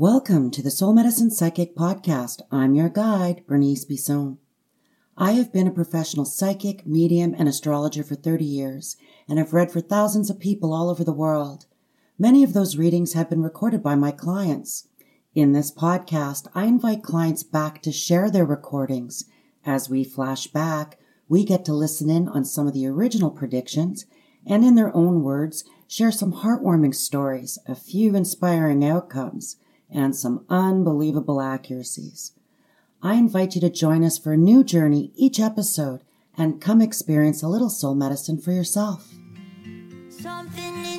[0.00, 2.40] Welcome to the Soul Medicine Psychic Podcast.
[2.50, 4.38] I'm your guide, Bernice Besson.
[5.14, 8.96] I have been a professional psychic, medium, and astrologer for 30 years,
[9.28, 11.66] and have read for thousands of people all over the world.
[12.18, 14.88] Many of those readings have been recorded by my clients.
[15.34, 19.26] In this podcast, I invite clients back to share their recordings.
[19.66, 24.06] As we flash back, we get to listen in on some of the original predictions
[24.46, 29.56] and, in their own words, share some heartwarming stories, a few inspiring outcomes,
[29.92, 32.32] and some unbelievable accuracies.
[33.02, 36.02] I invite you to join us for a new journey each episode
[36.36, 39.12] and come experience a little soul medicine for yourself.
[40.08, 40.89] Something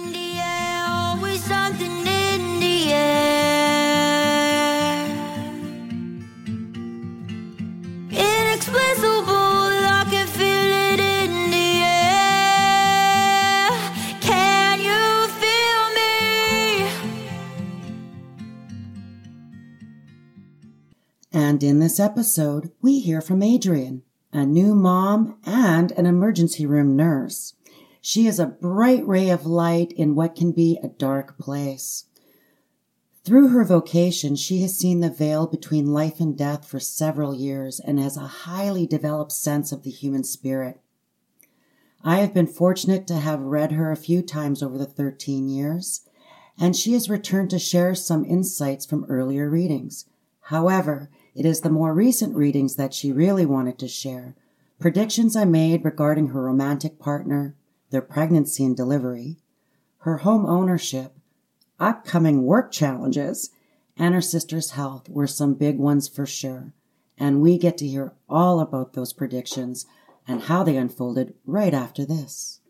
[21.52, 26.96] And in this episode, we hear from Adrian, a new mom and an emergency room
[26.96, 27.56] nurse.
[28.00, 32.06] She is a bright ray of light in what can be a dark place.
[33.26, 37.82] Through her vocation, she has seen the veil between life and death for several years
[37.82, 40.80] and has a highly developed sense of the human spirit.
[42.02, 46.08] I have been fortunate to have read her a few times over the 13 years,
[46.58, 50.06] and she has returned to share some insights from earlier readings.
[50.46, 54.36] However, it is the more recent readings that she really wanted to share.
[54.80, 57.56] Predictions I made regarding her romantic partner,
[57.90, 59.38] their pregnancy and delivery,
[60.00, 61.16] her home ownership,
[61.80, 63.52] upcoming work challenges,
[63.98, 66.74] and her sister's health were some big ones for sure.
[67.18, 69.86] And we get to hear all about those predictions
[70.28, 72.62] and how they unfolded right after this.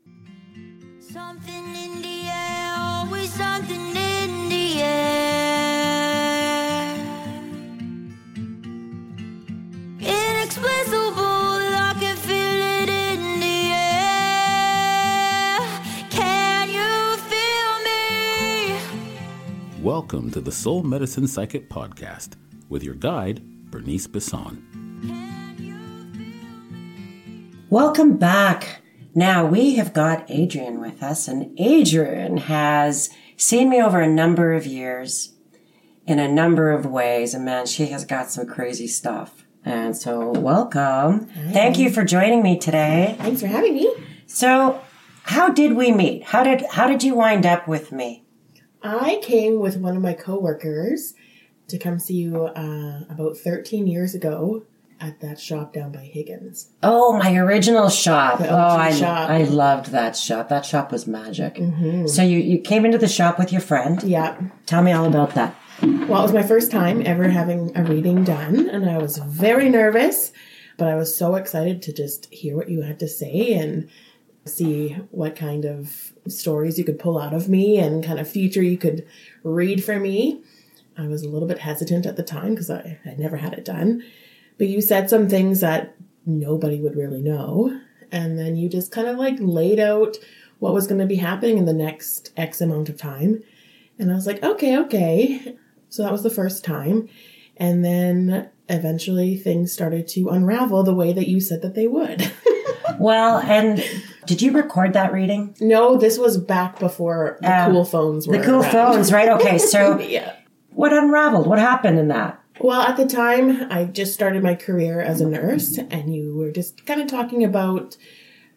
[20.02, 22.34] Welcome to the Soul Medicine Psychic Podcast
[22.70, 23.40] with your guide,
[23.70, 24.60] Bernice Besson.
[27.70, 28.82] Welcome back.
[29.14, 34.54] Now we have got Adrian with us, and Adrian has seen me over a number
[34.54, 35.36] of years
[36.08, 39.46] in a number of ways, and man, she has got some crazy stuff.
[39.64, 41.28] And so, welcome.
[41.52, 43.16] Thank you for joining me today.
[43.20, 43.94] Thanks for having me.
[44.26, 44.82] So,
[45.22, 46.24] how did we meet?
[46.24, 48.26] How did how did you wind up with me?
[48.84, 51.14] I came with one of my coworkers
[51.68, 54.66] to come see you uh, about 13 years ago
[55.00, 56.70] at that shop down by Higgins.
[56.84, 58.40] Oh, my original shop.
[58.42, 59.30] Oh, I shop.
[59.30, 60.50] I loved that shop.
[60.50, 61.58] That shop was magic.
[62.08, 64.02] So you you came into the shop with your friend.
[64.04, 64.40] Yeah.
[64.68, 65.56] Tell me all about that.
[65.82, 69.68] Well, it was my first time ever having a reading done, and I was very
[69.70, 70.32] nervous,
[70.78, 73.90] but I was so excited to just hear what you had to say and
[74.46, 78.64] see what kind of stories you could pull out of me and kind of future
[78.64, 79.06] you could
[79.44, 80.42] read for me.
[80.98, 83.66] I was a little bit hesitant at the time because I had never had it
[83.66, 84.04] done,
[84.58, 87.80] but you said some things that nobody would really know.
[88.12, 90.18] And then you just kind of like laid out
[90.60, 93.42] what was going to be happening in the next X amount of time.
[93.98, 95.56] And I was like, okay, okay.
[95.90, 97.10] So that was the first time.
[97.58, 102.32] And then eventually things started to unravel the way that you said that they would.
[103.00, 103.84] Well, and
[104.26, 105.56] did you record that reading?
[105.60, 108.72] no, this was back before the Oh, cool phones were The cool around.
[108.72, 109.30] phones, right?
[109.30, 110.36] Okay, so yeah.
[110.72, 111.48] what unraveled?
[111.48, 112.38] What happened in that?
[112.60, 116.52] Well, at the time, I just started my career as a nurse, and you were
[116.52, 117.98] just kind of talking about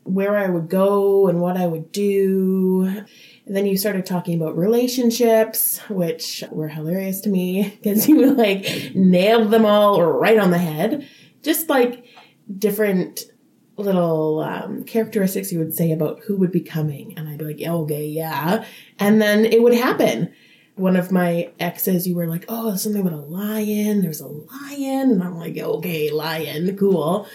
[0.03, 2.83] where I would go and what I would do.
[3.47, 8.93] And then you started talking about relationships, which were hilarious to me because you like
[8.95, 11.09] nailed them all right on the head.
[11.43, 12.05] Just like
[12.59, 13.25] different
[13.77, 17.15] little um, characteristics you would say about who would be coming.
[17.17, 18.65] And I'd be like, okay, yeah.
[18.99, 20.33] And then it would happen.
[20.77, 24.03] One of my exes, you were like, oh, something about a lion.
[24.03, 25.13] There's a lion.
[25.13, 27.29] And I'm like, okay, lion, cool.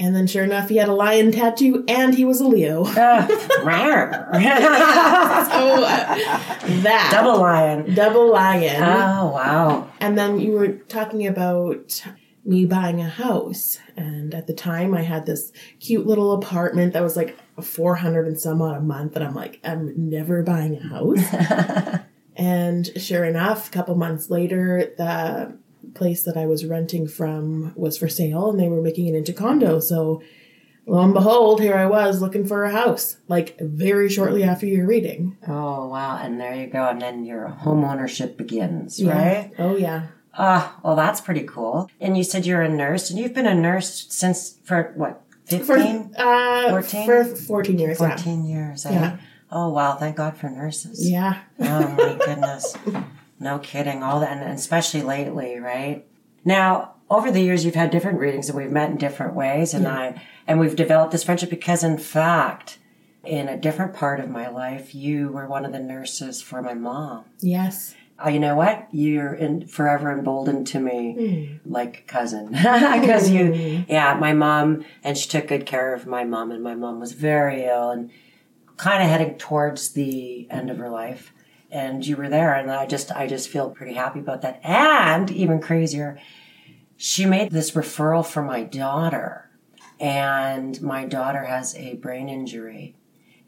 [0.00, 2.84] And then sure enough, he had a lion tattoo and he was a Leo.
[5.52, 6.14] Oh, uh,
[6.82, 7.10] that.
[7.12, 7.94] Double lion.
[7.94, 8.82] Double lion.
[8.82, 9.90] Oh, wow.
[10.00, 12.02] And then you were talking about
[12.44, 13.78] me buying a house.
[13.96, 18.40] And at the time, I had this cute little apartment that was like 400 and
[18.40, 19.16] some odd a month.
[19.16, 22.00] And I'm like, I'm never buying a house.
[22.36, 25.58] and sure enough, a couple months later, the
[25.94, 29.32] place that I was renting from was for sale and they were making it into
[29.32, 29.80] condo.
[29.80, 30.22] So
[30.86, 34.86] lo and behold, here I was looking for a house, like very shortly after your
[34.86, 35.36] reading.
[35.46, 36.18] Oh, wow.
[36.22, 36.88] And there you go.
[36.88, 39.52] And then your home ownership begins, right?
[39.58, 40.08] Oh, yeah.
[40.34, 41.90] Ah, well, that's pretty cool.
[42.00, 45.76] And you said you're a nurse, and you've been a nurse since, for what, For,
[46.16, 47.06] uh, 14?
[47.06, 48.00] For 14 years.
[48.00, 48.08] yeah.
[48.16, 48.92] 14 years, eh?
[48.92, 49.16] Yeah.
[49.50, 49.96] Oh, wow.
[49.96, 51.08] Thank God for nurses.
[51.10, 51.38] Yeah.
[51.58, 52.76] Oh my goodness.
[53.40, 54.02] No kidding.
[54.04, 56.06] All that, and especially lately, right?
[56.44, 59.88] Now, over the years, you've had different readings and we've met in different ways and
[59.88, 62.78] I, and we've developed this friendship because in fact,
[63.24, 66.74] in a different part of my life, you were one of the nurses for my
[66.74, 67.24] mom.
[67.40, 67.94] Yes.
[68.22, 68.88] Oh, you know what?
[68.92, 71.14] You're in, forever emboldened to me,
[71.58, 71.70] hmm.
[71.70, 73.82] like cousin, because you, hmm.
[73.88, 77.12] yeah, my mom, and she took good care of my mom, and my mom was
[77.12, 78.10] very ill and
[78.76, 81.32] kind of heading towards the end of her life,
[81.70, 85.30] and you were there, and I just, I just feel pretty happy about that, and
[85.30, 86.18] even crazier,
[86.96, 89.50] she made this referral for my daughter,
[89.98, 92.96] and my daughter has a brain injury,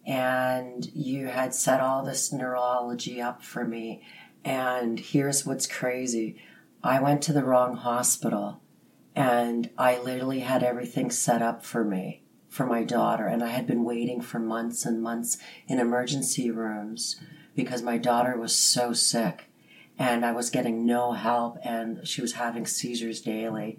[0.06, 4.02] and you had set all this neurology up for me.
[4.44, 6.36] And here's what's crazy
[6.82, 8.60] I went to the wrong hospital,
[9.14, 13.26] and I literally had everything set up for me, for my daughter.
[13.26, 17.20] And I had been waiting for months and months in emergency rooms
[17.54, 19.44] because my daughter was so sick
[19.98, 23.78] and I was getting no help, and she was having seizures daily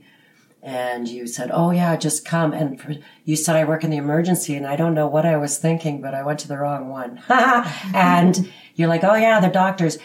[0.63, 4.55] and you said, "Oh yeah, just come." And you said, "I work in the emergency,"
[4.55, 7.21] and I don't know what I was thinking, but I went to the wrong one.
[7.93, 9.97] and you're like, "Oh yeah, the doctors."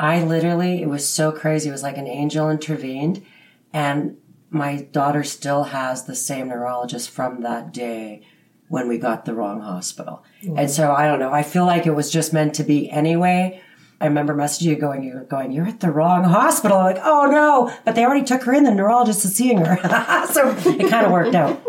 [0.00, 1.68] I literally, it was so crazy.
[1.68, 3.22] It was like an angel intervened,
[3.70, 4.16] and
[4.48, 8.22] my daughter still has the same neurologist from that day
[8.68, 10.24] when we got the wrong hospital.
[10.42, 10.60] Mm.
[10.60, 11.32] And so I don't know.
[11.32, 13.60] I feel like it was just meant to be anyway.
[14.00, 16.78] I remember messaging you going, you're going, you're at the wrong hospital.
[16.78, 18.64] I'm like, oh no, but they already took her in.
[18.64, 19.76] The neurologist is seeing her.
[20.32, 21.60] so it kind of worked out.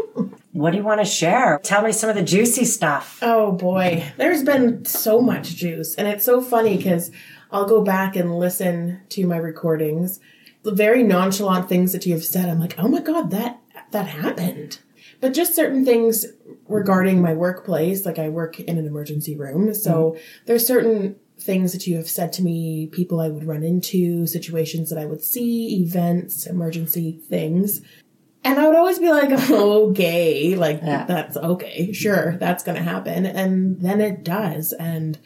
[0.53, 1.59] What do you want to share?
[1.63, 3.19] Tell me some of the juicy stuff.
[3.21, 7.11] Oh boy, there's been so much juice, and it's so funny because
[7.51, 10.19] I'll go back and listen to my recordings.
[10.63, 13.59] The very nonchalant things that you have said, I'm like, oh my god, that
[13.91, 14.79] that happened.
[15.19, 16.25] But just certain things
[16.67, 20.23] regarding my workplace, like I work in an emergency room, so mm-hmm.
[20.45, 24.89] there's certain things that you have said to me, people I would run into, situations
[24.89, 27.81] that I would see, events, emergency things.
[28.43, 31.05] And I would always be like, okay, like Yeah.
[31.05, 33.25] that's okay, sure, that's gonna happen.
[33.25, 34.73] And then it does.
[34.73, 35.19] And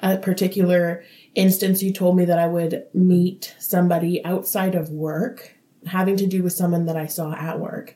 [0.00, 1.04] a particular
[1.36, 5.54] instance, you told me that I would meet somebody outside of work,
[5.86, 7.94] having to do with someone that I saw at work.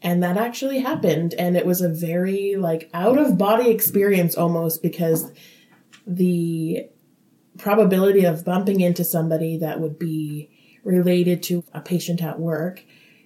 [0.00, 1.34] And that actually happened.
[1.34, 5.32] And it was a very like out of body experience almost because
[6.06, 6.88] the
[7.58, 10.48] probability of bumping into somebody that would be
[10.84, 12.84] related to a patient at work.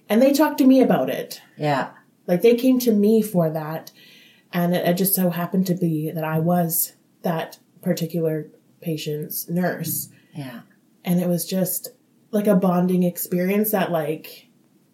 [0.09, 1.41] And they talked to me about it.
[1.57, 1.91] Yeah.
[2.25, 3.91] Like they came to me for that.
[4.51, 8.47] And it, it just so happened to be that I was that particular
[8.83, 10.09] patient's nurse.
[10.35, 10.61] Yeah.
[11.05, 11.89] And it was just
[12.31, 14.47] like a bonding experience that like,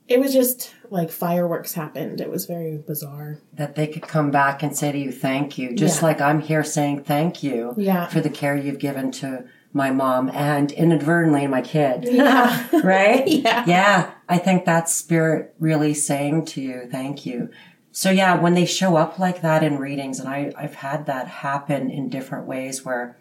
[0.08, 2.20] it was just like fireworks happened.
[2.20, 3.38] It was very bizarre.
[3.54, 5.74] That they could come back and say to you, thank you.
[5.76, 6.08] Just Yeah.
[6.08, 8.08] like I'm here saying thank you Yeah.
[8.08, 12.06] for the care you've given to my mom and inadvertently my kid.
[12.12, 12.66] Yeah.
[12.84, 13.28] right?
[13.28, 13.64] Yeah.
[13.68, 14.12] Yeah.
[14.28, 17.50] I think that's spirit really saying to you, thank you.
[17.92, 21.28] So yeah, when they show up like that in readings, and I, I've had that
[21.28, 23.16] happen in different ways where,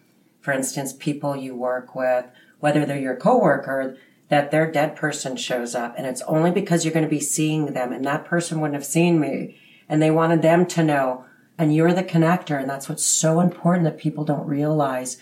[0.49, 2.25] for instance, people you work with,
[2.59, 3.99] whether they're your coworker,
[4.31, 7.75] that their dead person shows up and it's only because you're going to be seeing
[7.75, 9.59] them and that person wouldn't have seen me
[9.90, 11.26] and they wanted them to know
[11.59, 15.19] and you're the connector and that's what's so important that people don't realize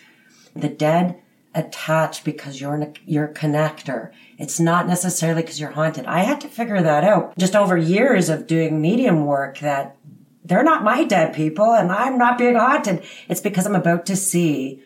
[0.55, 1.21] the dead
[1.57, 4.13] attach because you're a, you're a connector.
[4.39, 6.07] It's not necessarily because you're haunted.
[6.07, 9.97] I had to figure that out just over years of doing medium work that
[10.45, 13.05] they're not my dead people and I'm not being haunted.
[13.29, 14.85] It's because I'm about to see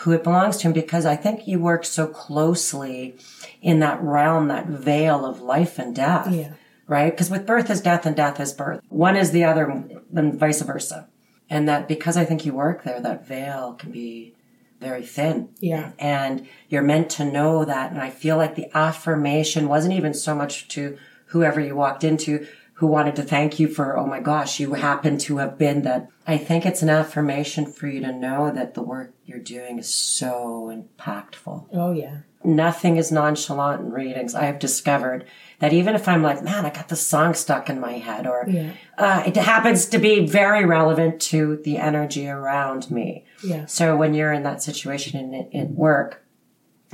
[0.00, 3.16] who it belongs to and because I think you work so closely
[3.60, 6.30] in that realm, that veil of life and death.
[6.30, 6.52] Yeah.
[6.86, 7.10] Right?
[7.10, 8.80] Because with birth is death and death is birth.
[8.88, 11.08] One is the other and vice versa.
[11.48, 14.34] And that because I think you work there, that veil can be
[14.80, 15.50] very thin.
[15.60, 15.92] Yeah.
[15.98, 17.92] And you're meant to know that.
[17.92, 22.46] And I feel like the affirmation wasn't even so much to whoever you walked into,
[22.80, 26.08] who wanted to thank you for, oh my gosh, you happen to have been that.
[26.26, 29.94] I think it's an affirmation for you to know that the work you're doing is
[29.94, 31.66] so impactful.
[31.74, 32.20] Oh, yeah.
[32.42, 34.34] Nothing is nonchalant in readings.
[34.34, 35.26] I have discovered
[35.58, 38.46] that even if I'm like, man, I got this song stuck in my head, or
[38.48, 38.72] Yeah.
[38.96, 43.26] uh, it happens to be very relevant to the energy around me.
[43.44, 43.66] Yeah.
[43.66, 46.24] So when you're in that situation in, in work,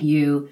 [0.00, 0.48] you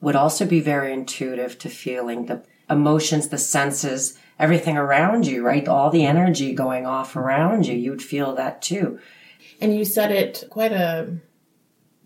[0.00, 5.66] would also be very intuitive to feeling the emotions, the senses, everything around you, right?
[5.68, 7.74] All the energy going off around you.
[7.74, 8.98] You would feel that too.
[9.60, 11.14] And you said it quite a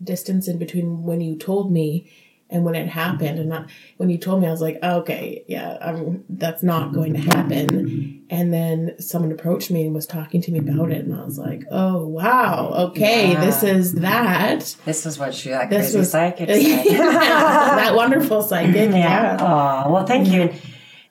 [0.03, 2.11] distance in between when you told me
[2.49, 3.39] and when it happened.
[3.39, 3.67] And not,
[3.97, 8.25] when you told me, I was like, okay, yeah, um, that's not going to happen.
[8.29, 11.03] And then someone approached me and was talking to me about it.
[11.05, 13.43] And I was like, oh, wow, okay, Yeah.
[13.43, 14.75] this is that.
[14.85, 16.57] This is what she, that This crazy was psychic said.
[16.99, 18.75] that wonderful psychic.
[18.75, 18.95] yeah.
[18.95, 19.37] Yeah,
[19.87, 20.53] Oh, well, thank you.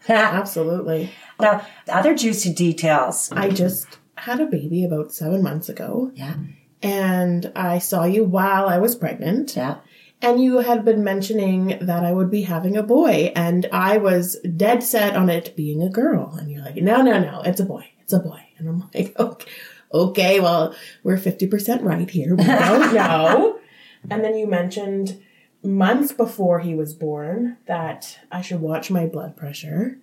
[0.38, 1.10] absolutely.
[1.40, 3.30] now, other juicy details.
[3.32, 3.86] I just
[4.16, 6.10] had a baby about seven months ago.
[6.14, 6.36] Yeah.
[6.82, 9.56] And I saw you while I was pregnant.
[9.56, 9.78] Yeah.
[10.22, 14.38] And you had been mentioning that I would be having a boy, and I was
[14.56, 16.34] dead set on it being a girl.
[16.34, 17.86] And you're like, no, no, no, it's a boy.
[18.00, 18.40] It's a boy.
[18.56, 19.46] And I'm like, okay,
[19.92, 22.34] okay well, we're 50% right here.
[22.34, 23.60] We don't know.
[24.08, 25.20] and then you mentioned
[25.62, 29.98] months before he was born that I should watch my blood pressure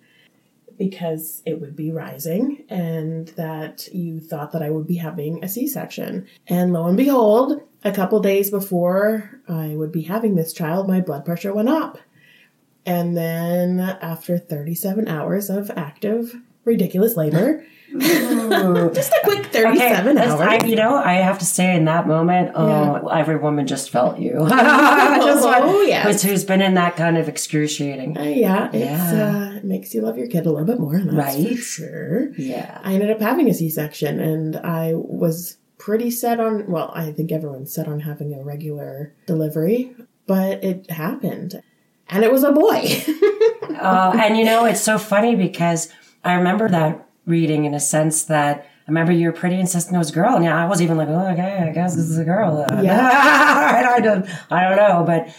[0.78, 5.48] because it would be rising and that you thought that I would be having a
[5.48, 6.26] C-section.
[6.48, 11.00] And lo and behold, a couple days before I would be having this child, my
[11.00, 11.98] blood pressure went up.
[12.86, 16.34] And then after 37 hours of active,
[16.64, 17.64] ridiculous labor,
[17.98, 20.40] just a quick 37 that's- hours.
[20.62, 24.18] I, you know, I have to say in that moment, oh, every woman just felt
[24.18, 24.32] you.
[24.48, 26.04] Just what- Oh, yes.
[26.06, 28.18] who's- Who's been in that kind of excruciating.
[28.18, 29.50] Uh, yeah, Yeah.
[29.52, 31.56] Uh, it makes you love your kid a little bit more, that's Right.
[31.56, 32.32] sure.
[32.36, 32.80] Yeah.
[32.82, 36.66] I ended up having a C-section, and I was pretty set on.
[36.70, 39.94] Well, I think everyone's set on having a regular delivery,
[40.26, 41.62] but it happened,
[42.08, 43.02] and it was a boy.
[43.78, 45.88] Uh, and you know, it's so funny because
[46.24, 49.98] I remember that reading in a sense that I remember you were pretty insistent it
[49.98, 50.34] was a girl.
[50.34, 52.66] And yeah, I was even like, oh, okay, I guess this is a girl.
[52.68, 53.92] then." Yeah.
[53.96, 55.04] I don't, I don't know.
[55.06, 55.34] But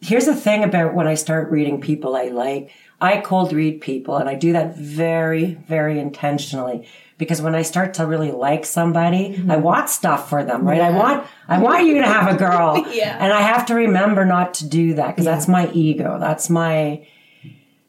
[0.00, 4.16] here's the thing about when I start reading people I like, I cold read people
[4.16, 6.88] and I do that very, very intentionally.
[7.18, 9.50] Because when I start to really like somebody, mm-hmm.
[9.50, 10.82] I want stuff for them, right?
[10.82, 12.84] I want, I want you to have a girl.
[12.92, 13.16] Yeah.
[13.18, 16.18] And I have to remember not to do that because that's my ego.
[16.18, 17.06] That's my,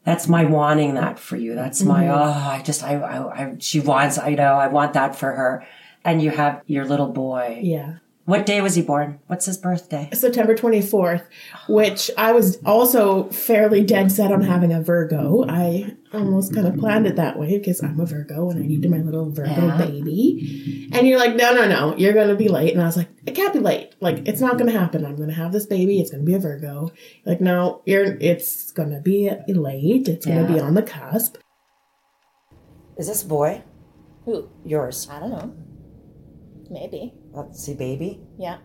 [0.07, 1.53] that's my wanting that for you.
[1.53, 2.11] That's my, mm-hmm.
[2.11, 5.67] oh, I just, I, I, I, she wants, I know, I want that for her.
[6.05, 7.59] And you have your little boy.
[7.61, 7.97] yeah.
[8.27, 9.19] What day was he born?
[9.27, 10.09] What's his birthday?
[10.11, 11.25] September 24th,
[11.69, 15.45] which I was also fairly dead set on having a Virgo.
[15.47, 18.91] I almost kind of planned it that way because I'm a Virgo and I needed
[18.91, 19.77] my little Virgo Yeah.
[19.77, 20.89] baby.
[20.91, 22.73] And you're like, no, no, no, you're going to be late.
[22.73, 23.95] And I was like, it can't be late.
[24.01, 25.05] Like, it's not going to happen.
[25.05, 26.01] I'm going to have this baby.
[26.01, 26.91] It's going to be a Virgo.
[27.25, 30.09] Like, no, you're, it's going to be late.
[30.09, 31.37] It's going to be on the cusp.
[32.97, 33.63] Is this boy?
[34.25, 34.49] Who?
[34.65, 35.07] Yours.
[35.09, 35.55] I don't know.
[36.69, 37.13] Maybe.
[37.37, 38.19] Let's see, baby.
[38.37, 38.57] Yeah.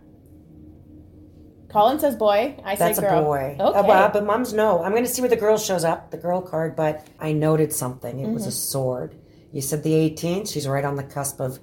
[1.70, 2.56] Colin says boy.
[2.64, 2.88] I said.
[2.88, 3.56] That's say a boy.
[3.58, 3.78] Okay.
[3.78, 4.82] Uh, well, but mom's no.
[4.82, 7.72] I'm going to see where the girl shows up, the girl card, but I noted
[7.72, 8.18] something.
[8.20, 8.34] It Mm-hmm.
[8.34, 9.16] was a sword.
[9.52, 10.50] You said the 18th.
[10.52, 11.58] She's right on the cusp of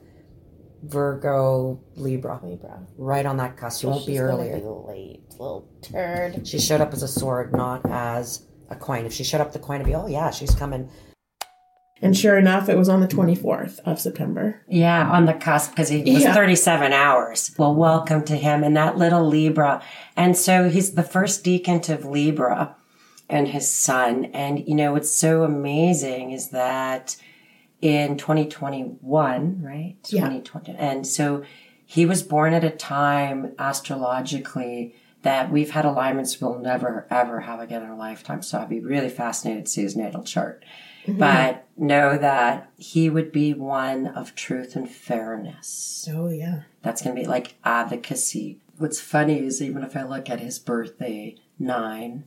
[0.84, 2.40] Virgo, Libra.
[2.44, 2.80] Libra.
[2.98, 3.82] Right on that cusp.
[3.82, 4.58] She won't be earlier.
[4.60, 6.48] Be late, little turd.
[6.48, 9.06] She showed up as a sword, not as a coin.
[9.06, 10.90] If she showed up the coin, it'd be, oh yeah, she's coming.
[12.02, 14.62] And sure enough, it was on the 24th of September.
[14.68, 16.34] Yeah, on the cusp because he was Yeah.
[16.34, 17.54] 37 hours.
[17.58, 19.82] Well, welcome to him and that little Libra.
[20.16, 22.76] And so he's the first decan of Libra
[23.30, 24.26] and his son.
[24.34, 27.18] And, you know, what's so amazing is that
[27.82, 29.96] in 2021, right?
[30.08, 30.22] Yeah.
[30.30, 30.76] 2020.
[30.78, 31.44] And so
[31.86, 37.60] he was born at a time astrologically that we've had alignments we'll never ever have
[37.60, 38.42] again in our lifetime.
[38.42, 40.64] So I'd be really fascinated to see his natal chart.
[41.08, 46.08] But know that he would be one of truth and fairness.
[46.12, 46.62] Oh, yeah.
[46.82, 48.60] That's going to be like advocacy.
[48.78, 52.26] What's funny is even if I look at his birthday, nine,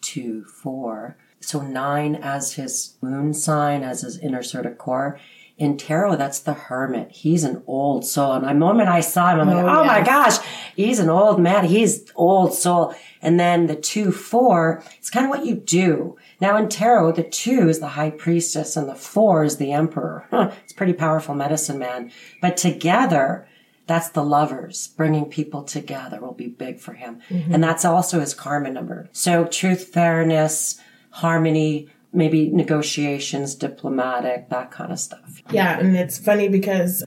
[0.00, 1.16] two, four.
[1.40, 5.18] So nine as his moon sign, as his inner sort of core.
[5.56, 7.12] In tarot, that's the hermit.
[7.12, 8.32] He's an old soul.
[8.32, 10.38] And the moment I saw him, I'm like, Oh, oh my gosh,
[10.74, 11.64] he's an old man.
[11.66, 12.92] He's old soul.
[13.22, 16.16] And then the two, four, it's kind of what you do.
[16.40, 20.26] Now in tarot, the two is the high priestess and the four is the emperor.
[20.64, 22.10] It's pretty powerful medicine man.
[22.40, 23.46] But together,
[23.86, 27.20] that's the lovers bringing people together will be big for him.
[27.28, 27.54] Mm-hmm.
[27.54, 29.08] And that's also his karma number.
[29.12, 30.80] So truth, fairness,
[31.10, 35.42] harmony, maybe negotiations, diplomatic, that kind of stuff.
[35.50, 37.04] Yeah, and it's funny because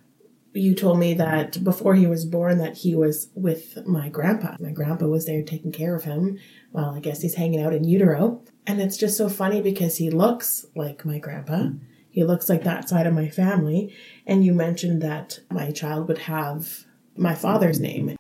[0.54, 4.56] you told me that before he was born that he was with my grandpa.
[4.60, 6.40] My grandpa was there taking care of him
[6.72, 8.44] while I guess he's hanging out in utero.
[8.66, 11.70] And it's just so funny because he looks like my grandpa.
[12.10, 13.94] He looks like that side of my family.
[14.26, 16.86] And you mentioned that my child would have
[17.16, 18.16] my father's name.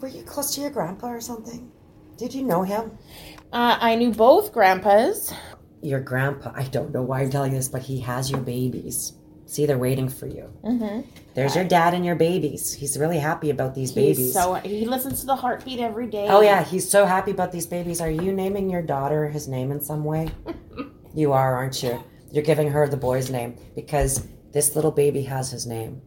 [0.00, 1.70] Were you close to your grandpa or something?
[2.16, 2.98] Did you know him?
[3.52, 5.32] Uh, I knew both grandpas.
[5.82, 9.14] Your grandpa, I don't know why I'm telling you this, but he has your babies.
[9.46, 10.48] See, they're waiting for you.
[10.62, 11.10] Mm-hmm.
[11.34, 12.72] There's your dad and your babies.
[12.72, 14.32] He's really happy about these babies.
[14.32, 16.28] So he listens to the heartbeat every day.
[16.28, 18.00] Oh yeah, he's so happy about these babies.
[18.00, 20.30] Are you naming your daughter his name in some way?
[21.14, 22.00] you are, aren't you?
[22.30, 26.00] You're giving her the boy's name because this little baby has his name.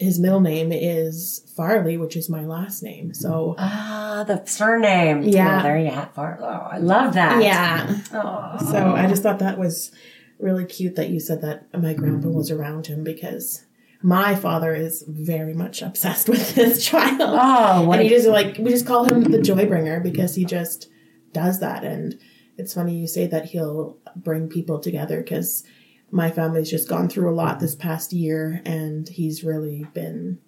[0.00, 3.12] His middle name is Farley, which is my last name.
[3.14, 5.22] So Ah, the surname.
[5.22, 5.60] Yeah.
[5.60, 6.12] Oh, there you have it.
[6.40, 7.42] Oh, I love that.
[7.42, 7.98] yeah.
[8.12, 8.70] Oh.
[8.70, 9.90] So I just thought that was
[10.38, 13.64] really cute that you said that my grandpa was around him because
[14.02, 17.20] my father is very much obsessed with this child.
[17.20, 20.44] Oh, what and he just like we just call him the joy bringer because he
[20.44, 20.88] just
[21.32, 22.18] does that and
[22.56, 25.64] it's funny you say that he'll bring people together because
[26.10, 30.38] my family's just gone through a lot this past year and he's really been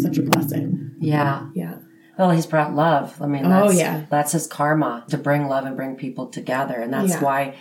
[0.00, 1.48] such a blessing Yeah.
[1.54, 1.76] yeah
[2.18, 3.20] Well, he's brought love.
[3.22, 4.04] I mean, Oh, that's, yeah.
[4.10, 6.74] that's his karma to bring love and bring people together.
[6.74, 7.20] And that's Yeah.
[7.22, 7.54] why,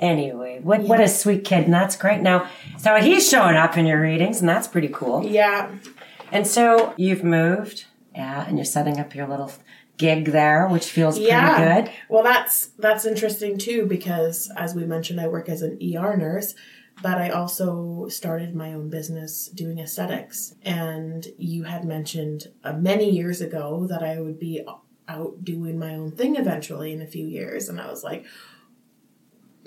[0.00, 1.64] anyway, what, what a sweet kid.
[1.64, 2.20] And that's great.
[2.22, 5.24] Now, so he's showing up in your readings, and that's pretty cool.
[5.26, 5.68] yeah
[6.30, 9.50] And so you've moved, yeah, and you're setting up your little
[9.98, 11.82] gig there, which feels pretty yeah.
[11.82, 11.92] good.
[12.08, 16.54] well that's that's interesting too because as we mentioned i work as an er nurse
[17.02, 20.54] but i also started my own business doing aesthetics.
[20.62, 24.64] And you had mentioned uh, many years ago that i would be
[25.08, 27.68] out doing my own thing eventually in a few years.
[27.68, 28.24] And i was like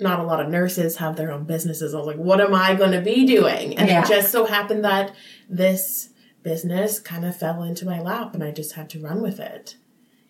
[0.00, 1.94] not a lot of nurses have their own businesses.
[1.94, 3.76] I was like what am i going to be doing?
[3.78, 4.02] And Yeah.
[4.02, 5.14] it just so happened that
[5.48, 6.08] this
[6.42, 9.76] business kind of fell into my lap and i just had to run with it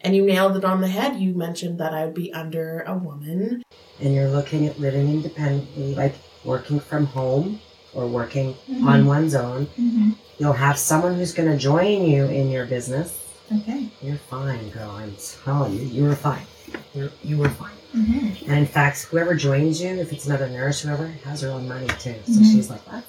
[0.02, 1.16] and you nailed it on the head.
[1.16, 3.62] You mentioned that I would be under a woman.
[4.00, 7.60] And you're looking at living independently, like working from home
[7.95, 8.86] or working mm-hmm.
[8.86, 9.67] on one's own.
[9.67, 10.10] Mm-hmm.
[10.38, 13.19] You'll have someone who's going to join you in your business.
[13.54, 13.88] Okay.
[14.00, 14.91] You're fine, girl.
[14.91, 16.47] I'm telling you, you were fine.
[16.95, 17.76] You're, you were fine.
[17.95, 18.50] Mm-hmm.
[18.50, 21.86] And in fact, whoever joins you, if it's another nurse, whoever, has her own money
[21.99, 22.15] too.
[22.26, 23.04] So she's like, what?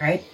[0.00, 0.24] Right?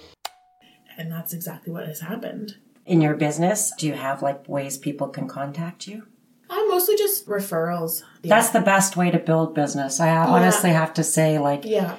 [0.97, 2.55] And that's exactly what has happened.
[2.89, 6.07] In your business, do you have like ways people can contact you?
[6.49, 8.01] I mostly just referrals.
[8.23, 8.35] Yeah.
[8.35, 9.99] That's the best way to build business.
[9.99, 11.97] I uh, honestly have to say, like, yeah.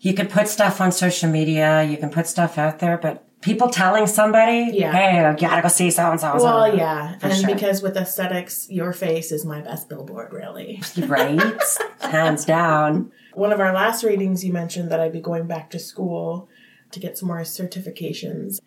[0.00, 3.68] you could put stuff on social media, you can put stuff out there, but people
[3.68, 4.90] telling somebody, Yeah.
[4.90, 6.34] hey, you gotta go see so and so.
[6.34, 7.14] Well, yeah.
[7.22, 7.54] And sure.
[7.54, 10.82] because with aesthetics, your face is my best billboard, really.
[11.06, 11.62] Right?
[12.00, 13.12] Hands down.
[13.34, 16.48] One of our last readings, you mentioned that I'd be going back to school
[16.90, 18.58] to get some more certifications.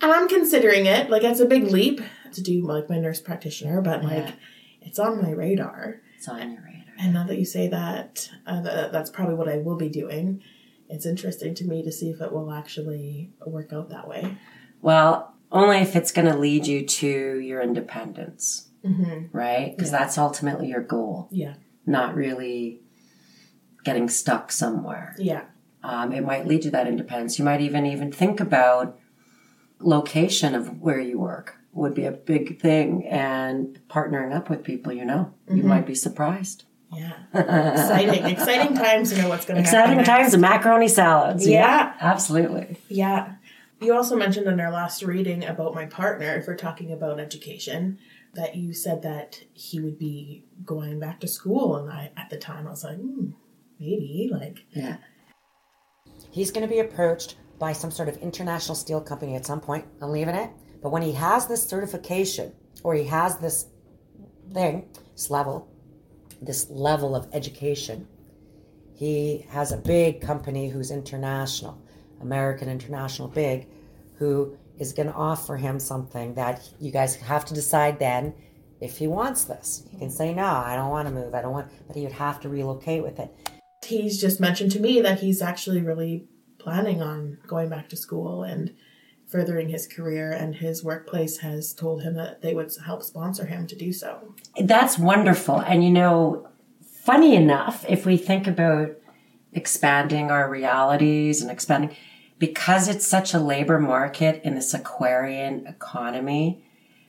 [0.00, 1.08] And I'm considering it.
[1.10, 2.00] Like, it's a big leap
[2.32, 4.34] to do like my nurse practitioner, but like,
[4.82, 6.00] it's on my radar.
[6.16, 6.94] It's on your radar.
[6.98, 10.42] And now that you say that, uh, th- that's probably what I will be doing.
[10.88, 14.36] It's interesting to me to see if it will actually work out that way.
[14.82, 19.36] Well, only if it's going to lead you to your independence, Mm-hmm.
[19.36, 19.74] right?
[19.76, 21.54] Because that's ultimately your goal, Yeah.
[21.86, 22.82] not really
[23.82, 25.16] getting stuck somewhere.
[25.18, 25.46] Yeah.
[25.82, 27.36] Um, it might lead to that independence.
[27.36, 28.96] You might even even think about
[29.80, 34.92] location of where you work would be a big thing, and partnering up with people
[34.92, 35.34] you know.
[35.48, 35.68] You Mm-hmm.
[35.68, 36.64] might be surprised.
[36.92, 37.12] Yeah.
[37.34, 38.24] exciting.
[38.36, 39.98] Exciting times to know what's going to happen.
[39.98, 41.46] Exciting times of macaroni salads.
[41.46, 41.92] Yeah.
[42.00, 42.78] absolutely.
[42.88, 43.34] Yeah.
[43.82, 47.98] You also mentioned in our last reading about my partner, if we're talking about education,
[48.34, 51.76] that you said that he would be going back to school.
[51.76, 53.30] And I, at the time, I was like, hmm,
[53.78, 54.30] maybe.
[54.32, 54.96] Like, Yeah.
[56.30, 59.84] He's going to be approached by some sort of international steel company at some point.
[60.00, 60.50] I'm leaving it.
[60.82, 63.66] But when he has this certification or he has this
[64.52, 65.68] thing, this level,
[66.40, 68.06] this level of education,
[68.94, 71.82] he has a big company who's international,
[72.20, 73.68] American International Big,
[74.14, 78.34] who is going to offer him something that you guys have to decide then
[78.80, 79.86] if he wants this.
[79.90, 81.34] He can say, no, I don't want to move.
[81.34, 83.30] I don't want, but he would have to relocate with it.
[83.84, 86.28] he's just mentioned to me that he's actually really
[86.66, 88.74] planning on going back to school and
[89.28, 93.68] furthering his career and his workplace has told him that they would help sponsor him
[93.68, 95.60] to do so That's wonderful.
[95.60, 96.48] And you know,
[97.04, 98.96] funny enough, if we think about
[99.52, 101.94] expanding our realities and expanding,
[102.40, 106.64] because it's such a labor market in this Aquarian economy,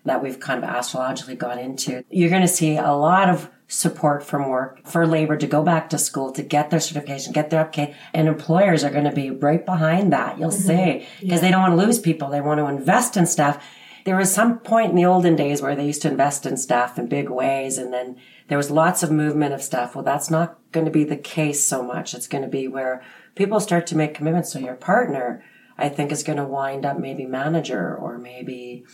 [0.05, 4.23] that we've kind of astrologically gone into, you're going to see a lot of support
[4.23, 7.61] from work for labor to go back to school to get their certification, get their
[7.61, 10.39] upgrade, and employers are going to be right behind that.
[10.39, 11.01] You'll mm-hmm.
[11.01, 12.29] see because they don't want to lose people.
[12.29, 13.63] They want to invest in stuff.
[14.05, 16.97] There was some point in the olden days where they used to invest in stuff
[16.97, 18.15] in big ways, and then
[18.47, 19.95] there was lots of movement of stuff.
[19.95, 22.13] Well, that's not going to be the case so much.
[22.13, 23.03] It's going to be where
[23.35, 24.53] people start to make commitments.
[24.53, 25.43] So your partner,
[25.77, 28.85] I think, is going to wind up maybe manager or maybe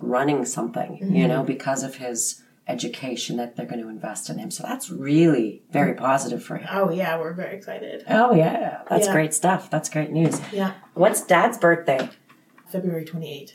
[0.00, 1.46] running something, you know, mm-hmm.
[1.52, 4.50] because of his education that they're going to invest in him.
[4.50, 6.68] So that's really very positive for him.
[6.70, 8.04] Oh yeah, we're very excited.
[8.08, 9.12] Oh yeah, that's Yeah.
[9.12, 9.68] great stuff.
[9.70, 10.40] That's great news.
[10.52, 12.08] Yeah, What's dad's birthday?
[12.68, 13.54] February twenty eighth.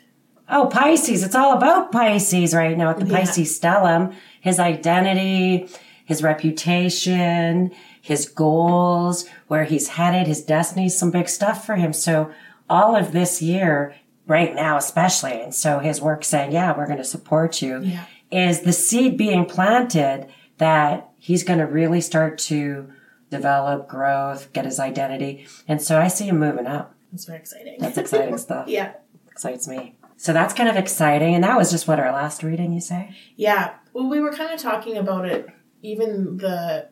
[0.49, 1.23] Oh, Pisces.
[1.23, 3.17] It's all about Pisces right now at the Yeah.
[3.19, 4.13] Pisces stellium.
[4.39, 5.67] His identity,
[6.05, 11.91] his reputation, his goals, where he's headed, his destiny, some big stuff for him.
[11.93, 12.31] So
[12.69, 16.97] all of this year, right now especially, and so his work saying, yeah, we're going
[16.97, 18.03] to support you, Yeah.
[18.31, 22.91] Is the seed being planted that he's going to really start to
[23.29, 25.47] develop growth, get his identity.
[25.67, 26.95] And so I see him moving up.
[27.11, 27.77] That's very exciting.
[27.79, 28.93] That's exciting stuff yeah,
[29.29, 29.95] excites me.
[30.17, 31.35] So that's kind of exciting.
[31.35, 33.15] And that was just what our last reading, you say?
[33.35, 33.75] yeah.
[33.93, 35.47] Well, we were kind of talking about it,
[35.81, 36.89] even the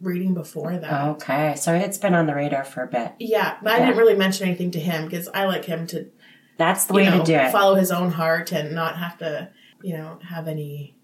[0.00, 1.08] reading before that.
[1.08, 1.54] Okay.
[1.56, 3.14] So it's been on the radar for a bit.
[3.18, 6.08] Yeah, but I didn't really mention anything to him because I like him to
[6.56, 7.50] That's the way know, to do it.
[7.50, 9.50] follow his own heart and not have to,
[9.82, 10.96] you know, have any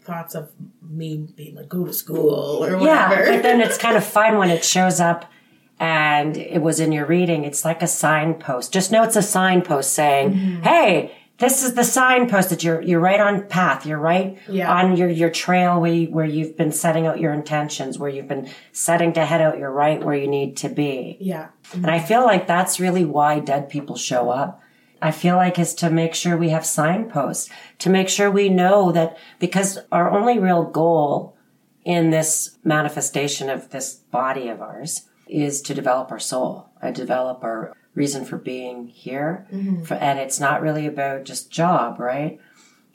[0.00, 0.50] thoughts of
[0.82, 2.30] me being like go to school
[2.64, 2.84] or whatever.
[2.84, 3.08] yeah.
[3.36, 5.30] But then it's kind of fun when it shows up
[5.78, 7.44] and it was in your reading.
[7.44, 8.72] It's like a signpost.
[8.72, 10.62] Just know it's a signpost saying, Mm-hmm.
[10.62, 13.84] hey, this is the signpost that you're you're right on path.
[13.84, 14.72] You're right Yeah.
[14.72, 18.28] on your your trail where you, where you've been setting out your intentions, where you've
[18.28, 19.58] been setting to head out.
[19.58, 21.18] You're right where you need to be.
[21.20, 24.62] yeah, And I feel like that's really why dead people show up.
[25.02, 28.92] I feel like is to make sure we have signposts, to make sure we know
[28.92, 31.36] that because our only real goal
[31.84, 37.42] in this manifestation of this body of ours is to develop our soul, and develop
[37.42, 39.46] our reason for being here.
[39.52, 39.84] Mm-hmm.
[39.84, 42.40] For, and it's not really about just job, right?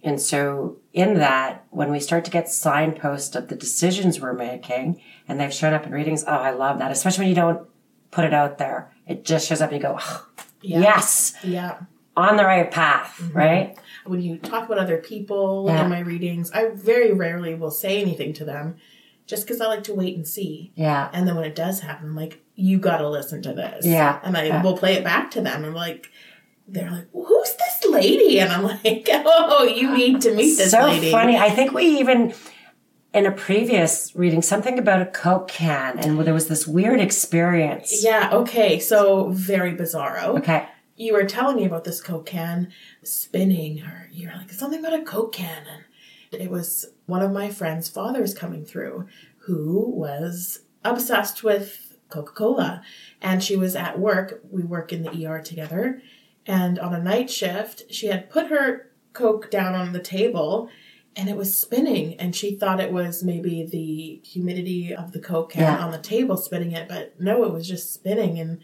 [0.04, 5.02] And so in that, when we start to get signposts of the decisions we're making
[5.28, 7.68] and they've shown up in readings, oh, I love that, especially when you don't
[8.10, 8.92] put it out there.
[9.08, 10.28] It just shows up and you go, "Oh,
[10.62, 11.82] yes, yeah.
[12.22, 13.38] On the right path, mm-hmm.
[13.38, 13.78] right?
[14.06, 15.84] When you talk about other people Yeah.
[15.84, 18.78] in my readings, I very rarely will say anything to them,
[19.28, 20.72] just because I like to wait and see.
[20.76, 21.10] Yeah.
[21.14, 23.86] And then when it does happen, I'm like, you got to listen to this.
[23.86, 24.20] Yeah.
[24.24, 24.64] And I Yeah.
[24.64, 25.64] will play it back to them.
[25.66, 26.08] I'm like,
[26.68, 28.40] they're like, who's this lady?
[28.40, 31.12] And I'm like, oh, you need to meet this so lady.
[31.12, 31.38] funny.
[31.38, 32.34] I think we even
[33.14, 38.04] in a previous reading something about a Coke can and there was this weird experience.
[38.04, 38.80] Yeah, okay.
[38.80, 40.40] So very bizarro.
[40.40, 40.66] Okay.
[41.02, 45.04] You were telling me about this Coke can spinning, or you're like, something about a
[45.04, 45.64] Coke can.
[46.32, 49.08] And it was one of my friend's fathers coming through
[49.46, 52.84] who was obsessed with Coca Cola.
[53.20, 54.42] And she was at work.
[54.52, 56.04] We work in the ER together.
[56.46, 60.70] And on a night shift, she had put her Coke down on the table
[61.16, 62.14] and it was spinning.
[62.20, 65.84] And she thought it was maybe the humidity of the Coke can Yeah.
[65.84, 66.88] on the table spinning it.
[66.88, 68.40] But no, it was just spinning.
[68.40, 68.60] And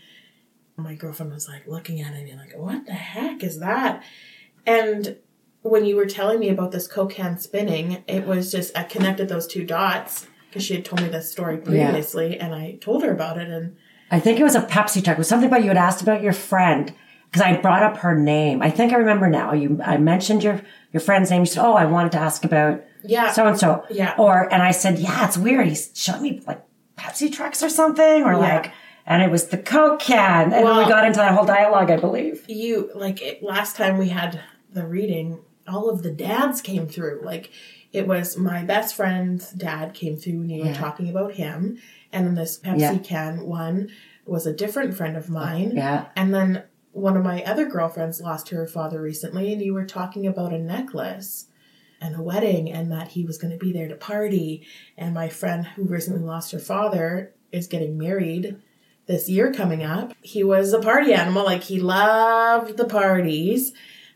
[0.77, 4.03] my girlfriend was like looking at it and like, what the heck is that?
[4.65, 5.17] And
[5.63, 9.27] when you were telling me about this Coke can spinning, it was just, I connected
[9.27, 13.11] those two dots because she had told me this story previously and I told her
[13.11, 13.49] about it.
[13.49, 13.75] And
[14.11, 15.17] I think it was a Pepsi truck.
[15.17, 16.93] It was something about you had asked about your friend
[17.29, 18.61] because I brought up her name.
[18.61, 19.53] I think I remember now.
[19.53, 20.61] You I mentioned your
[20.93, 21.41] your friend's name.
[21.41, 23.33] You said, "Oh, I wanted to ask about Yeah.
[23.33, 24.15] so and so." Yeah.
[24.17, 25.67] Or and I said, "Yeah, it's weird.
[25.67, 26.63] He's showing me like
[26.97, 28.37] Pepsi trucks or something, or Yeah.
[28.37, 28.71] like."
[29.09, 31.95] And it was the Coke can, and then we got into that whole dialogue, I
[31.95, 32.43] believe.
[32.49, 34.41] you, like it, last time we had
[34.71, 37.21] the reading, all of the dads came through.
[37.23, 37.49] Like
[37.93, 41.79] it was my best friend's dad came through and you were talking about him.
[42.11, 42.97] And then this Pepsi Yeah.
[42.97, 43.89] can one
[44.25, 45.71] was a different friend of mine.
[45.75, 46.07] Yeah.
[46.15, 50.27] And then one of my other girlfriends lost her father recently, and you were talking
[50.27, 51.47] about a necklace
[52.01, 54.67] and a wedding, and that he was going to be there to party.
[54.97, 58.57] And my friend who recently lost her father is getting married
[59.07, 60.13] this year coming up.
[60.21, 63.73] He was a party animal, like he loved the parties.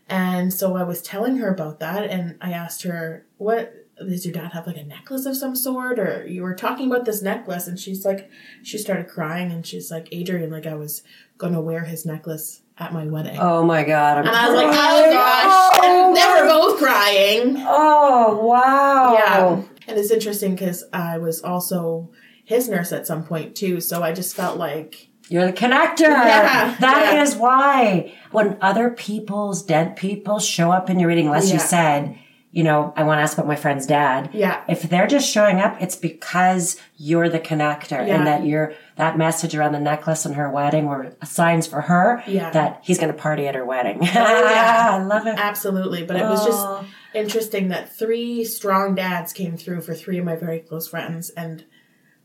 [0.08, 4.34] And so I was telling her about that, and I asked her, What does your
[4.34, 5.98] dad have like a necklace of some sort?
[5.98, 8.30] Or you were talking about this necklace, and she's like,
[8.62, 11.02] she started crying, and she's like, Adrian, like I was
[11.38, 13.38] gonna wear his necklace at my wedding.
[13.38, 14.18] Oh my god!
[14.18, 14.66] I'm and I was like.
[14.68, 17.56] Oh gosh, Oh, and they were both crying.
[17.66, 19.14] Oh wow!
[19.14, 19.62] Yeah.
[19.88, 22.10] And it's interesting because I was also
[22.52, 23.80] his nurse at some point too.
[23.80, 26.00] So I just felt like You're the connector.
[26.00, 27.22] Yeah, That yeah.
[27.22, 32.18] is why when other people's dead people show up in your reading, unless you said,
[32.54, 34.28] you know, I want to ask about my friend's dad.
[34.34, 34.62] Yeah.
[34.68, 38.16] If they're just showing up, it's because you're the connector Yeah.
[38.16, 42.22] and that you're that message around the necklace and her wedding were signs for her
[42.26, 42.50] Yeah.
[42.50, 44.00] Oh, that he's going to party at her wedding.
[44.02, 44.88] Oh, yeah.
[44.92, 45.36] I love it.
[45.38, 46.04] Absolutely.
[46.04, 46.46] But it was oh.
[46.46, 46.84] just Oh.
[47.14, 51.30] interesting that three strong dads came through for three of my very close friends.
[51.30, 51.64] And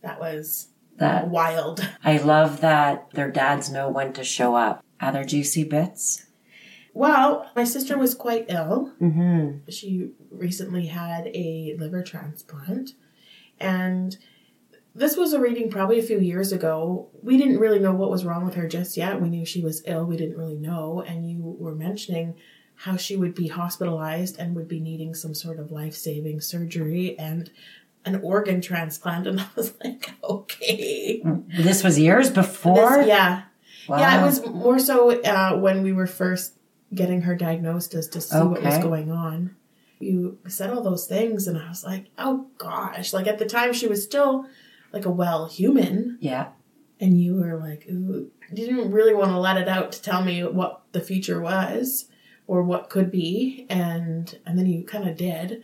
[0.07, 1.87] that was That wild.
[2.03, 4.83] I love that their dads know when to show up.
[4.99, 6.25] Other juicy bits.
[6.93, 8.93] Well, my sister was quite ill.
[8.99, 9.69] Mm-hmm.
[9.69, 12.91] She recently had a liver transplant.
[13.59, 14.17] And
[14.95, 17.09] this was a reading probably a few years ago.
[17.21, 19.21] We didn't really know what was wrong with her just yet.
[19.21, 20.05] We knew she was ill.
[20.05, 21.03] We didn't really know.
[21.05, 22.35] And you were mentioning
[22.73, 27.17] how she would be hospitalized and would be needing some sort of life saving surgery
[27.19, 27.51] and
[28.07, 29.27] an organ transplant.
[29.27, 31.21] And I was like, okay.
[31.57, 32.97] This was years before.
[32.97, 33.43] This- yeah.
[33.87, 33.99] Wow.
[33.99, 36.53] Yeah, it was more so uh, when we were first
[36.93, 39.55] getting her diagnosed as to see what was going on.
[39.99, 43.13] You said all those things, and I was like, oh gosh.
[43.13, 44.45] Like at the time, she was still
[44.91, 46.49] like a well human, Yeah.
[46.99, 50.21] and you were like, ooh, you didn't really want to let it out to tell
[50.23, 52.09] me what the future was
[52.45, 55.63] or what could be, and and then you kind of did.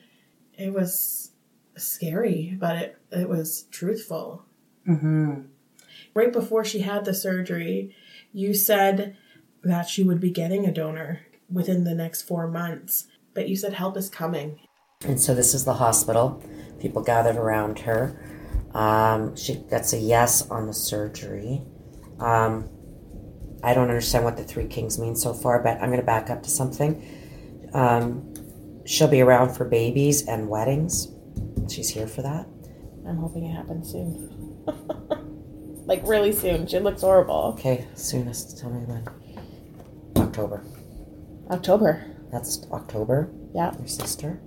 [0.57, 1.31] It was
[1.75, 4.45] scary, but it it was truthful
[4.87, 5.43] Mm-hmm.
[6.13, 7.95] right before she had the surgery,
[8.33, 9.15] you said
[9.63, 13.73] that she would be getting a donor within the next four months, but you said
[13.73, 14.59] help is coming.
[15.05, 16.43] And so this is the hospital.
[16.81, 18.19] People gathered around her.
[18.73, 21.61] Um, she gets a yes on the surgery.
[22.19, 22.67] Um,
[23.63, 26.29] I don't understand what the three kings mean so far, but I'm going to back
[26.29, 27.69] up to something.
[27.73, 28.33] Um,
[28.85, 31.07] she'll be around for babies and weddings.
[31.69, 32.47] She's here for that.
[33.07, 34.63] I'm hoping it happens soon.
[35.85, 36.67] like really soon.
[36.67, 37.55] She looks horrible.
[37.57, 38.59] Okay, soonest.
[38.59, 39.05] Tell me when.
[40.17, 40.63] October.
[41.49, 42.05] October.
[42.31, 43.31] That's October.
[43.53, 43.75] Yeah.
[43.77, 44.39] Your sister.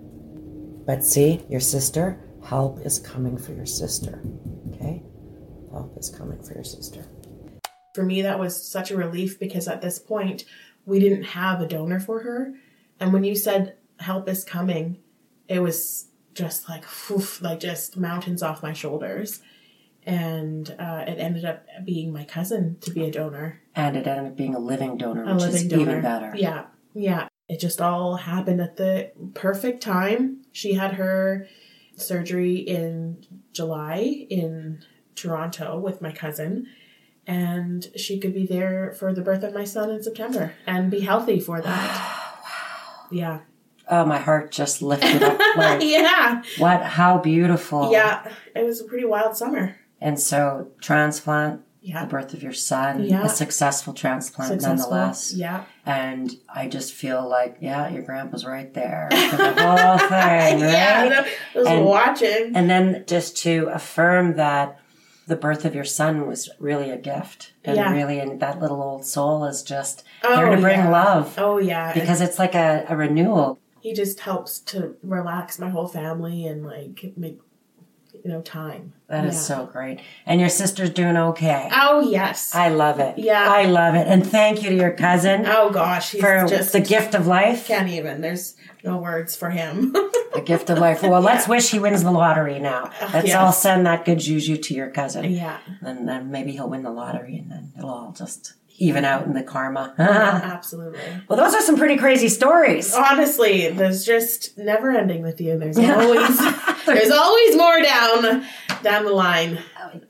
[0.87, 4.23] But see, your sister, help is coming for your sister.
[4.73, 5.03] Okay?
[5.73, 7.05] Help is coming for your sister.
[7.95, 10.45] For me, that was such a relief because at this point,
[10.85, 12.55] we didn't have a donor for her.
[13.01, 14.99] And when you said help is coming,
[15.49, 19.41] it was just like, oof, like just mountains off my shoulders.
[20.05, 23.61] And uh, it ended up being my cousin to be a donor.
[23.75, 25.83] And it ended up being a living donor, a which living is donor.
[25.83, 26.33] even better.
[26.37, 27.29] Yeah, yeah.
[27.49, 30.43] It just all happened at the perfect time.
[30.53, 31.49] She had her
[31.97, 34.85] surgery in July in
[35.17, 36.67] Toronto with my cousin,
[37.27, 41.01] and she could be there for the birth of my son in September and be
[41.01, 41.97] healthy for that.
[42.45, 43.41] wow Yeah.
[43.89, 45.39] Oh, my heart just lifted up.
[45.57, 46.43] Like, yeah.
[46.59, 46.83] what?
[46.83, 47.91] How beautiful.
[47.93, 48.31] Yeah.
[48.55, 49.77] It was a pretty wild summer.
[50.01, 52.03] And so, transplant, Yeah.
[52.03, 53.25] the birth of your son, Yeah.
[53.25, 54.91] a successful transplant Successful.
[54.91, 55.33] nonetheless.
[55.35, 55.65] Yeah.
[55.87, 60.59] And I just feel like, yeah, your grandpa's right there for the whole thing, right?
[60.59, 61.25] Yeah.
[61.55, 62.53] I was And- watching.
[62.57, 64.79] And then just to affirm that
[65.29, 67.53] the birth of your son was really a gift.
[67.65, 67.93] And Yeah.
[67.93, 70.91] really, and that little old soul is just Oh, there to bring yeah.
[70.91, 71.35] love.
[71.39, 71.93] Oh, yeah.
[71.95, 73.59] Because it's like a, a renewal.
[73.87, 77.39] He just helps to relax my whole family and like make
[78.25, 78.95] you know time.
[79.07, 79.41] That is Yeah.
[79.41, 80.01] so great.
[80.27, 81.69] And your sister's doing okay.
[81.73, 82.53] Oh yes.
[82.53, 83.17] I love it.
[83.17, 83.49] Yeah.
[83.49, 84.09] I love it.
[84.09, 87.69] And thank you to your cousin oh gosh, he's for just the gift of life.
[87.69, 88.23] Can't even.
[88.23, 89.95] There's no words for him.
[90.35, 91.03] The gift of life.
[91.03, 92.91] Well, let's wish he wins the lottery now.
[93.01, 93.37] Oh, let's yes.
[93.37, 95.25] all send that good juju to your cousin.
[95.31, 95.59] yeah.
[95.81, 99.33] And then maybe he'll win the lottery and then it'll all just even out in
[99.33, 99.95] the karma.
[99.99, 101.01] Absolutely.
[101.29, 102.95] well, those are some pretty crazy stories.
[102.95, 105.59] Honestly, there's just never ending with you.
[105.59, 106.39] There's always
[106.87, 108.45] there's always more down
[108.83, 109.59] down the line.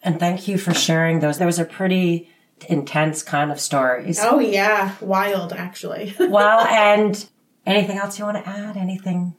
[0.02, 1.38] And thank you for sharing those.
[1.38, 2.31] Those are pretty
[2.68, 4.18] intense kind of stories.
[4.22, 6.14] Oh yeah, wild actually.
[6.18, 7.29] Well, and
[7.64, 8.76] anything else you want to add?
[8.76, 9.35] Anything?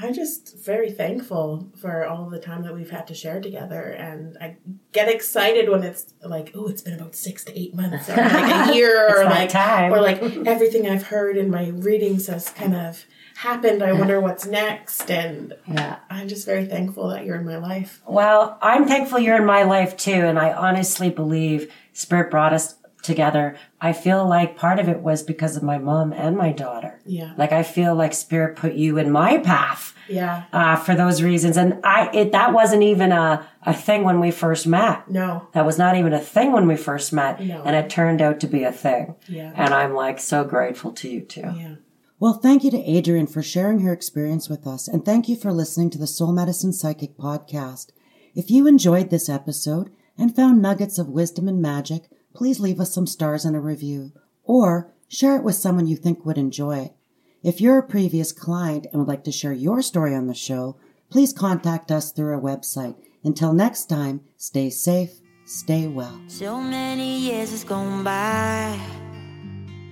[0.00, 4.36] I'm just very thankful for all the time that we've had to share together, and
[4.40, 4.56] I
[4.92, 8.68] get excited when it's like, oh, it's been about six to eight months, or like
[8.70, 9.92] a year, or like, time.
[9.92, 13.04] or like everything I've heard in my readings has kind of
[13.38, 13.82] happened.
[13.82, 15.96] I wonder what's next, and Yeah.
[16.08, 18.00] I'm just very thankful that you're in my life.
[18.06, 22.76] Well, I'm thankful you're in my life too, and I honestly believe Spirit brought us
[23.08, 23.56] together.
[23.80, 27.00] I feel like part of it was because of my mom and my daughter.
[27.04, 31.22] Yeah, Like I feel like Spirit put you in my path yeah, uh, for those
[31.22, 35.10] reasons, and I it that wasn't even a a thing when we first met.
[35.10, 37.62] no, That was not even a thing when we first met, No.
[37.66, 39.16] and it turned out to be a thing.
[39.28, 39.52] Yeah.
[39.54, 41.50] And I'm like so grateful to you too.
[41.62, 41.74] yeah.
[42.20, 45.52] Well, thank you to Adrian for sharing her experience with us, and thank you for
[45.52, 47.86] listening to the Soul Medicine Psychic podcast.
[48.34, 52.08] If you enjoyed this episode and found nuggets of wisdom and magic,
[52.38, 54.12] please leave us some stars and a review,
[54.44, 56.94] or share it with someone you think would enjoy it.
[57.42, 60.76] If you're a previous client and would like to share your story on the show,
[61.10, 62.94] please contact us through our website.
[63.24, 66.20] Until next time, stay safe, stay well.
[66.28, 68.78] So many years has gone by,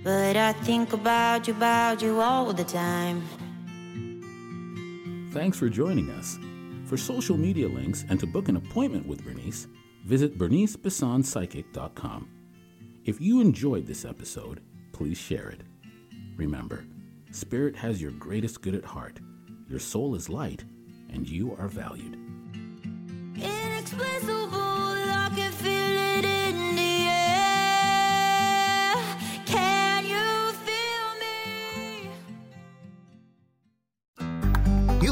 [0.04, 3.24] but I think about you, about you all the time.
[5.32, 6.38] Thanks for joining us.
[6.84, 9.66] For social media links and to book an appointment with Bernice,
[10.04, 12.35] visit bernicebessonpsychic.com.
[13.06, 14.60] If you enjoyed this episode,
[14.92, 15.60] please share it.
[16.36, 16.84] Remember,
[17.30, 19.20] Spirit has your greatest good at heart.
[19.68, 20.64] Your soul is light,
[21.10, 22.18] and you are valued.